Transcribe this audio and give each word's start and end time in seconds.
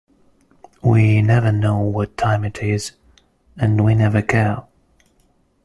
We 0.81 1.21
never 1.21 1.51
know 1.51 1.77
what 1.81 2.17
time 2.17 2.43
it 2.43 2.63
is, 2.63 2.93
and 3.55 3.85
we 3.85 3.93
never 3.93 4.23
care. 4.23 4.63